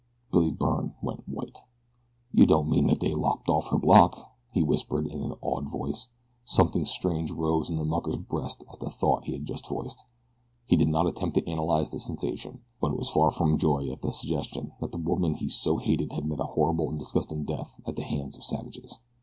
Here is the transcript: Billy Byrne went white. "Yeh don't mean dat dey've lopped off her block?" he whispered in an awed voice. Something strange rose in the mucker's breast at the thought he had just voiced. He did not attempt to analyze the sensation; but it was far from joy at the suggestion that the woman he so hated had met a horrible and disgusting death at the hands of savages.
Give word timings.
Billy 0.31 0.49
Byrne 0.49 0.95
went 1.03 1.29
white. 1.29 1.59
"Yeh 2.33 2.45
don't 2.47 2.67
mean 2.71 2.87
dat 2.87 2.97
dey've 3.01 3.15
lopped 3.15 3.47
off 3.49 3.67
her 3.67 3.77
block?" 3.77 4.31
he 4.51 4.63
whispered 4.63 5.05
in 5.05 5.21
an 5.21 5.33
awed 5.43 5.69
voice. 5.69 6.07
Something 6.43 6.85
strange 6.85 7.29
rose 7.29 7.69
in 7.69 7.75
the 7.75 7.85
mucker's 7.85 8.17
breast 8.17 8.63
at 8.73 8.79
the 8.79 8.89
thought 8.89 9.25
he 9.25 9.33
had 9.33 9.45
just 9.45 9.67
voiced. 9.67 10.03
He 10.65 10.75
did 10.75 10.87
not 10.87 11.05
attempt 11.05 11.35
to 11.35 11.47
analyze 11.47 11.91
the 11.91 11.99
sensation; 11.99 12.61
but 12.79 12.93
it 12.93 12.97
was 12.97 13.11
far 13.11 13.29
from 13.29 13.59
joy 13.59 13.89
at 13.91 14.01
the 14.01 14.11
suggestion 14.11 14.71
that 14.81 14.91
the 14.91 14.97
woman 14.97 15.35
he 15.35 15.49
so 15.49 15.77
hated 15.77 16.13
had 16.13 16.25
met 16.25 16.39
a 16.39 16.45
horrible 16.45 16.89
and 16.89 16.97
disgusting 16.97 17.43
death 17.43 17.79
at 17.85 17.95
the 17.95 18.01
hands 18.03 18.35
of 18.35 18.43
savages. 18.43 18.97